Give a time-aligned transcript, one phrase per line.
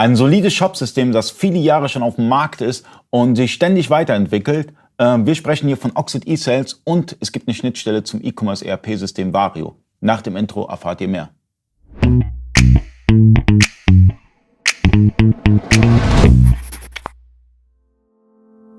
[0.00, 4.72] Ein solides Shop-System, das viele Jahre schon auf dem Markt ist und sich ständig weiterentwickelt.
[4.98, 9.34] Ähm, wir sprechen hier von Oxid eSales und es gibt eine Schnittstelle zum E-Commerce ERP-System
[9.34, 9.76] Vario.
[10.00, 11.28] Nach dem Intro erfahrt ihr mehr.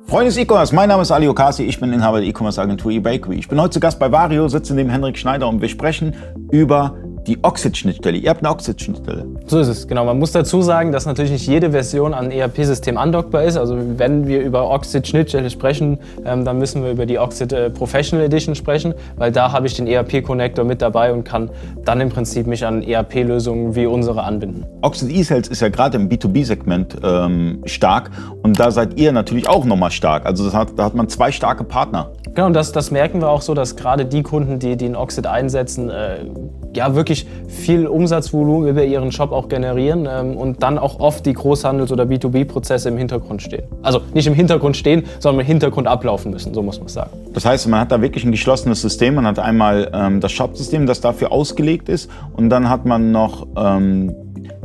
[0.08, 3.36] Freunde des E-Commerce, mein Name ist Ali Okasi, ich bin Inhaber der E-Commerce Agentur eBakery.
[3.36, 6.16] Ich bin heute zu Gast bei Vario, sitze neben Henrik Schneider und wir sprechen
[6.52, 6.98] über
[7.28, 8.18] die Oxid-Schnittstelle.
[8.18, 9.26] Ihr habt eine Oxid-Schnittstelle.
[9.46, 10.06] So ist es, genau.
[10.06, 13.58] Man muss dazu sagen, dass natürlich nicht jede Version an ERP-System andockbar ist.
[13.58, 18.26] Also wenn wir über Oxid-Schnittstelle sprechen, ähm, dann müssen wir über die Oxid äh, Professional
[18.26, 21.50] Edition sprechen, weil da habe ich den ERP-Connector mit dabei und kann
[21.84, 24.66] dann im Prinzip mich an ERP-Lösungen wie unsere anbinden.
[24.82, 28.12] Oxid eSales ist ja gerade im B2B-Segment ähm, stark
[28.44, 30.26] und da seid ihr natürlich auch nochmal stark.
[30.26, 32.12] Also hat, da hat man zwei starke Partner.
[32.34, 34.96] Genau, und das, das merken wir auch so, dass gerade die Kunden, die, die den
[34.96, 36.26] Oxid einsetzen, äh,
[36.76, 41.36] ja wirklich viel Umsatzvolumen über ihren Shop auch generieren ähm, und dann auch oft die
[41.36, 43.64] Großhandels- oder B2B-Prozesse im Hintergrund stehen.
[43.82, 47.12] Also nicht im Hintergrund stehen, sondern im Hintergrund ablaufen müssen, so muss man sagen.
[47.34, 49.16] Das heißt, man hat da wirklich ein geschlossenes System.
[49.16, 53.48] Man hat einmal ähm, das Shop-System, das dafür ausgelegt ist und dann hat man noch
[53.58, 54.16] ähm,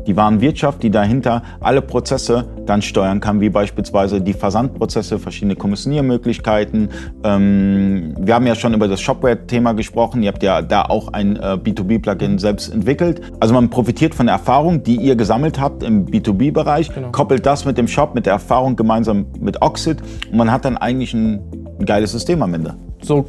[0.06, 6.90] die Warenwirtschaft, die dahinter alle Prozesse dann steuern kann, wie beispielsweise die Versandprozesse, verschiedene Kommissioniermöglichkeiten.
[7.24, 10.22] Ähm, wir haben ja schon über das Shopware-Thema gesprochen.
[10.22, 13.20] Ihr habt ja da auch ein äh, B2B-Plugin selbst entwickelt.
[13.40, 17.10] Also man profitiert von der Erfahrung, die ihr gesammelt habt im B2B-Bereich, genau.
[17.10, 19.98] koppelt das mit dem Shop, mit der Erfahrung gemeinsam mit Oxid
[20.30, 21.40] und man hat dann eigentlich ein,
[21.78, 22.74] ein geiles System am Ende.
[23.02, 23.24] So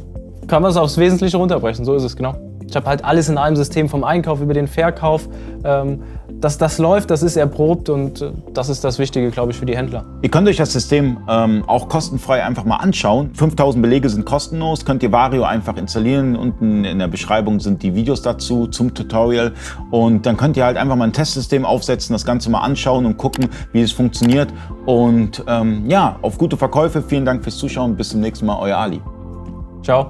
[0.46, 2.34] kann man es aufs Wesentliche runterbrechen, so ist es genau.
[2.68, 5.28] Ich habe halt alles in einem System vom Einkauf über den Verkauf.
[5.64, 6.02] Ähm,
[6.40, 9.66] dass das läuft, das ist erprobt und äh, das ist das Wichtige, glaube ich, für
[9.66, 10.04] die Händler.
[10.22, 13.30] Ihr könnt euch das System ähm, auch kostenfrei einfach mal anschauen.
[13.34, 16.36] 5000 Belege sind kostenlos, könnt ihr Vario einfach installieren.
[16.36, 19.52] Unten in der Beschreibung sind die Videos dazu zum Tutorial
[19.90, 23.16] und dann könnt ihr halt einfach mal ein Testsystem aufsetzen, das Ganze mal anschauen und
[23.16, 24.52] gucken, wie es funktioniert.
[24.86, 27.02] Und ähm, ja, auf gute Verkäufe.
[27.02, 27.96] Vielen Dank fürs Zuschauen.
[27.96, 29.00] Bis zum nächsten Mal, euer Ali.
[29.82, 30.08] Ciao.